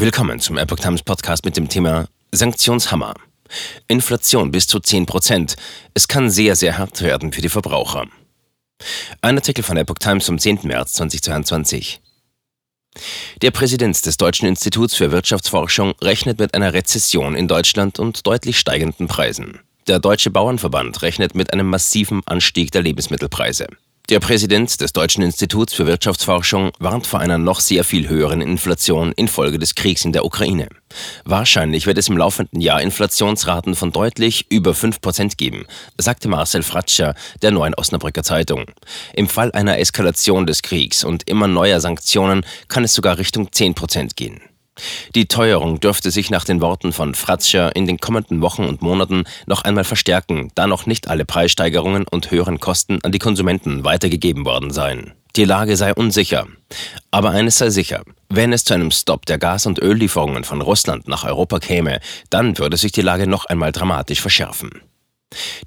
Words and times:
Willkommen 0.00 0.38
zum 0.38 0.56
Epoch 0.58 0.76
Times 0.76 1.02
Podcast 1.02 1.44
mit 1.44 1.56
dem 1.56 1.68
Thema 1.68 2.06
Sanktionshammer. 2.30 3.14
Inflation 3.88 4.52
bis 4.52 4.68
zu 4.68 4.78
10 4.78 5.06
Prozent. 5.06 5.56
Es 5.92 6.06
kann 6.06 6.30
sehr, 6.30 6.54
sehr 6.54 6.78
hart 6.78 7.02
werden 7.02 7.32
für 7.32 7.40
die 7.40 7.48
Verbraucher. 7.48 8.06
Ein 9.22 9.38
Artikel 9.38 9.64
von 9.64 9.76
Epoch 9.76 9.98
Times 9.98 10.26
vom 10.26 10.38
10. 10.38 10.60
März 10.62 10.92
2022. 10.92 12.00
Der 13.42 13.50
Präsident 13.50 14.06
des 14.06 14.16
Deutschen 14.16 14.46
Instituts 14.46 14.94
für 14.94 15.10
Wirtschaftsforschung 15.10 15.94
rechnet 16.00 16.38
mit 16.38 16.54
einer 16.54 16.72
Rezession 16.72 17.34
in 17.34 17.48
Deutschland 17.48 17.98
und 17.98 18.24
deutlich 18.24 18.56
steigenden 18.56 19.08
Preisen. 19.08 19.58
Der 19.88 19.98
Deutsche 19.98 20.30
Bauernverband 20.30 21.02
rechnet 21.02 21.34
mit 21.34 21.52
einem 21.52 21.66
massiven 21.66 22.22
Anstieg 22.24 22.70
der 22.70 22.82
Lebensmittelpreise. 22.82 23.66
Der 24.10 24.20
Präsident 24.20 24.80
des 24.80 24.94
Deutschen 24.94 25.22
Instituts 25.22 25.74
für 25.74 25.86
Wirtschaftsforschung 25.86 26.70
warnt 26.78 27.06
vor 27.06 27.20
einer 27.20 27.36
noch 27.36 27.60
sehr 27.60 27.84
viel 27.84 28.08
höheren 28.08 28.40
Inflation 28.40 29.12
infolge 29.12 29.58
des 29.58 29.74
Kriegs 29.74 30.02
in 30.06 30.14
der 30.14 30.24
Ukraine. 30.24 30.70
Wahrscheinlich 31.26 31.86
wird 31.86 31.98
es 31.98 32.08
im 32.08 32.16
laufenden 32.16 32.62
Jahr 32.62 32.80
Inflationsraten 32.80 33.74
von 33.74 33.92
deutlich 33.92 34.46
über 34.48 34.70
5% 34.70 35.36
geben, 35.36 35.66
sagte 35.98 36.28
Marcel 36.28 36.62
Fratscher 36.62 37.14
der 37.42 37.50
Neuen 37.50 37.74
Osnabrücker 37.74 38.22
Zeitung. 38.22 38.64
Im 39.12 39.28
Fall 39.28 39.52
einer 39.52 39.78
Eskalation 39.78 40.46
des 40.46 40.62
Kriegs 40.62 41.04
und 41.04 41.28
immer 41.28 41.46
neuer 41.46 41.80
Sanktionen 41.80 42.46
kann 42.68 42.84
es 42.84 42.94
sogar 42.94 43.18
Richtung 43.18 43.48
10% 43.48 44.16
gehen. 44.16 44.40
Die 45.14 45.26
Teuerung 45.26 45.80
dürfte 45.80 46.10
sich 46.10 46.30
nach 46.30 46.44
den 46.44 46.60
Worten 46.60 46.92
von 46.92 47.14
Fratscher 47.14 47.74
in 47.74 47.86
den 47.86 47.98
kommenden 47.98 48.40
Wochen 48.40 48.64
und 48.64 48.82
Monaten 48.82 49.24
noch 49.46 49.62
einmal 49.62 49.84
verstärken, 49.84 50.50
da 50.54 50.66
noch 50.66 50.86
nicht 50.86 51.08
alle 51.08 51.24
Preissteigerungen 51.24 52.06
und 52.08 52.30
höheren 52.30 52.60
Kosten 52.60 52.98
an 53.02 53.12
die 53.12 53.18
Konsumenten 53.18 53.84
weitergegeben 53.84 54.44
worden 54.44 54.70
seien. 54.70 55.12
Die 55.36 55.44
Lage 55.44 55.76
sei 55.76 55.94
unsicher. 55.94 56.46
Aber 57.10 57.30
eines 57.30 57.58
sei 57.58 57.70
sicher, 57.70 58.02
wenn 58.28 58.52
es 58.52 58.64
zu 58.64 58.74
einem 58.74 58.90
Stopp 58.90 59.26
der 59.26 59.38
Gas- 59.38 59.66
und 59.66 59.80
Öllieferungen 59.80 60.44
von 60.44 60.60
Russland 60.60 61.06
nach 61.06 61.24
Europa 61.24 61.60
käme, 61.60 62.00
dann 62.30 62.58
würde 62.58 62.76
sich 62.76 62.92
die 62.92 63.02
Lage 63.02 63.26
noch 63.26 63.44
einmal 63.44 63.72
dramatisch 63.72 64.20
verschärfen. 64.20 64.82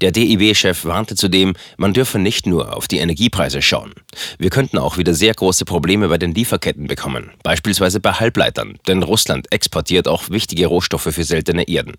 Der 0.00 0.10
DIW-Chef 0.10 0.84
warnte 0.84 1.14
zudem, 1.14 1.54
man 1.76 1.92
dürfe 1.92 2.18
nicht 2.18 2.46
nur 2.46 2.76
auf 2.76 2.88
die 2.88 2.98
Energiepreise 2.98 3.62
schauen. 3.62 3.92
Wir 4.38 4.50
könnten 4.50 4.78
auch 4.78 4.98
wieder 4.98 5.14
sehr 5.14 5.32
große 5.32 5.64
Probleme 5.64 6.08
bei 6.08 6.18
den 6.18 6.34
Lieferketten 6.34 6.88
bekommen, 6.88 7.30
beispielsweise 7.44 8.00
bei 8.00 8.12
Halbleitern, 8.12 8.78
denn 8.88 9.04
Russland 9.04 9.52
exportiert 9.52 10.08
auch 10.08 10.28
wichtige 10.30 10.66
Rohstoffe 10.66 11.02
für 11.02 11.24
seltene 11.24 11.68
Erden. 11.68 11.94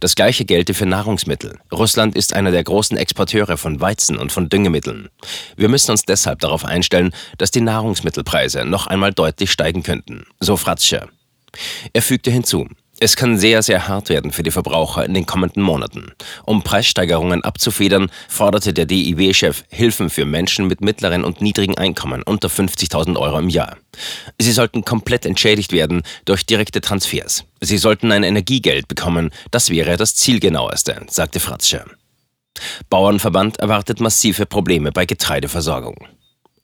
Das 0.00 0.14
gleiche 0.14 0.46
gelte 0.46 0.72
für 0.72 0.86
Nahrungsmittel. 0.86 1.58
Russland 1.70 2.16
ist 2.16 2.32
einer 2.32 2.50
der 2.50 2.64
großen 2.64 2.96
Exporteure 2.96 3.58
von 3.58 3.80
Weizen 3.80 4.16
und 4.16 4.32
von 4.32 4.48
Düngemitteln. 4.48 5.08
Wir 5.56 5.68
müssen 5.68 5.90
uns 5.90 6.04
deshalb 6.04 6.38
darauf 6.38 6.64
einstellen, 6.64 7.12
dass 7.36 7.50
die 7.50 7.60
Nahrungsmittelpreise 7.60 8.64
noch 8.64 8.86
einmal 8.86 9.12
deutlich 9.12 9.52
steigen 9.52 9.82
könnten, 9.82 10.24
so 10.40 10.56
Fratscher. 10.56 11.08
Er 11.92 12.00
fügte 12.00 12.30
hinzu, 12.30 12.66
es 13.02 13.16
kann 13.16 13.36
sehr, 13.36 13.62
sehr 13.62 13.88
hart 13.88 14.08
werden 14.10 14.30
für 14.30 14.44
die 14.44 14.52
Verbraucher 14.52 15.04
in 15.04 15.12
den 15.12 15.26
kommenden 15.26 15.60
Monaten. 15.60 16.12
Um 16.44 16.62
Preissteigerungen 16.62 17.42
abzufedern, 17.42 18.10
forderte 18.28 18.72
der 18.72 18.86
DIW-Chef 18.86 19.64
Hilfen 19.70 20.08
für 20.08 20.24
Menschen 20.24 20.68
mit 20.68 20.80
mittleren 20.80 21.24
und 21.24 21.40
niedrigen 21.40 21.76
Einkommen 21.76 22.22
unter 22.22 22.46
50.000 22.46 23.18
Euro 23.18 23.40
im 23.40 23.48
Jahr. 23.48 23.76
Sie 24.38 24.52
sollten 24.52 24.84
komplett 24.84 25.26
entschädigt 25.26 25.72
werden 25.72 26.02
durch 26.26 26.46
direkte 26.46 26.80
Transfers. 26.80 27.44
Sie 27.60 27.78
sollten 27.78 28.12
ein 28.12 28.22
Energiegeld 28.22 28.86
bekommen, 28.86 29.30
das 29.50 29.70
wäre 29.70 29.96
das 29.96 30.14
Zielgenaueste, 30.14 31.04
sagte 31.08 31.40
Fratsche. 31.40 31.84
Bauernverband 32.88 33.58
erwartet 33.58 33.98
massive 33.98 34.46
Probleme 34.46 34.92
bei 34.92 35.06
Getreideversorgung. 35.06 36.06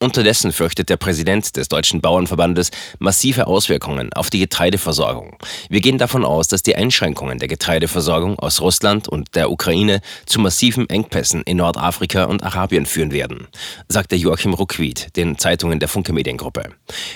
Unterdessen 0.01 0.53
fürchtet 0.53 0.91
der 0.91 0.97
Präsident 0.97 1.57
des 1.57 1.67
Deutschen 1.67 2.01
Bauernverbandes 2.01 2.71
massive 3.01 3.49
Auswirkungen 3.49 4.13
auf 4.13 4.31
die 4.31 4.39
Getreideversorgung. 4.39 5.37
Wir 5.69 5.81
gehen 5.81 5.99
davon 5.99 6.25
aus, 6.25 6.47
dass 6.47 6.63
die 6.63 6.77
Einschränkungen 6.77 7.41
der 7.41 7.49
Getreideversorgung 7.49 8.39
aus 8.39 8.61
Russland 8.61 9.09
und 9.09 9.35
der 9.35 9.51
Ukraine 9.51 10.01
zu 10.25 10.39
massiven 10.39 10.89
Engpässen 10.89 11.43
in 11.43 11.57
Nordafrika 11.57 12.25
und 12.27 12.45
Arabien 12.45 12.87
führen 12.87 13.11
werden, 13.11 13.49
sagte 13.89 14.15
Joachim 14.15 14.55
Ruckwied 14.55 15.17
den 15.17 15.37
Zeitungen 15.37 15.81
der 15.81 15.89
Funke 15.89 16.13
Mediengruppe. 16.13 16.71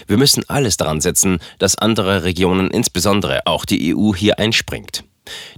Wir 0.09 0.17
müssen 0.17 0.43
alles 0.49 0.77
daran 0.77 1.01
setzen, 1.01 1.39
dass 1.61 1.79
andere 1.79 2.25
Regionen, 2.25 2.69
insbesondere 2.69 3.43
auch 3.47 3.65
die 3.65 3.95
EU, 3.95 4.13
hier 4.13 4.41
einspringt. 4.41 5.05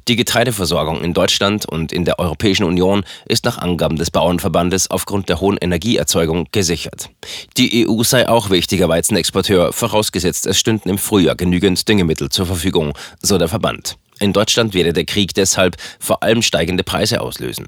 Die 0.09 0.17
Getreideversorgung 0.17 1.03
in 1.03 1.15
Deutschland 1.15 1.67
und 1.67 1.93
in 1.93 2.05
der 2.05 2.19
Europäischen 2.19 2.65
Union 2.65 3.05
ist 3.27 3.45
nach 3.45 3.59
Angaben 3.59 3.97
des 3.97 4.11
Bauernverbandes 4.11 4.91
aufgrund 4.91 5.29
der 5.29 5.41
hohen 5.41 5.57
Energieerzeugung 5.57 6.47
gesichert. 6.53 7.11
Die 7.57 7.89
EU 7.89 8.03
sei 8.03 8.29
auch 8.29 8.51
wichtiger 8.51 8.89
Weizenexporteur, 8.89 9.73
vorausgesetzt 9.73 10.47
es 10.47 10.59
stünden 10.59 10.91
im 10.91 10.99
Frühjahr 10.99 11.37
genügend 11.37 11.89
Düngemittel 11.89 12.29
zur 12.29 12.47
Verfügung, 12.47 12.93
so 13.23 13.39
der 13.39 13.49
Verband. 13.49 13.97
In 14.21 14.33
Deutschland 14.33 14.75
werde 14.75 14.93
der 14.93 15.05
Krieg 15.05 15.35
deshalb 15.35 15.77
vor 15.99 16.23
allem 16.23 16.43
steigende 16.43 16.85
Preise 16.85 17.21
auslösen. 17.21 17.67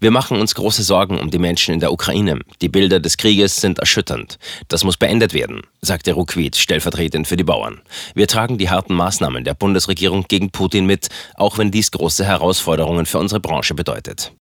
Wir 0.00 0.10
machen 0.10 0.40
uns 0.40 0.54
große 0.54 0.82
Sorgen 0.82 1.18
um 1.18 1.30
die 1.30 1.38
Menschen 1.38 1.74
in 1.74 1.80
der 1.80 1.92
Ukraine. 1.92 2.38
Die 2.60 2.68
Bilder 2.68 3.00
des 3.00 3.16
Krieges 3.16 3.56
sind 3.56 3.78
erschütternd. 3.78 4.38
Das 4.68 4.84
muss 4.84 4.96
beendet 4.96 5.34
werden, 5.34 5.62
sagte 5.80 6.12
Rukwit 6.12 6.56
stellvertretend 6.56 7.26
für 7.26 7.36
die 7.36 7.44
Bauern. 7.44 7.80
Wir 8.14 8.28
tragen 8.28 8.58
die 8.58 8.70
harten 8.70 8.94
Maßnahmen 8.94 9.44
der 9.44 9.54
Bundesregierung 9.54 10.26
gegen 10.28 10.50
Putin 10.50 10.86
mit, 10.86 11.08
auch 11.34 11.58
wenn 11.58 11.70
dies 11.72 11.90
große 11.90 12.24
Herausforderungen 12.24 13.06
für 13.06 13.18
unsere 13.18 13.40
Branche 13.40 13.74
bedeutet. 13.74 14.30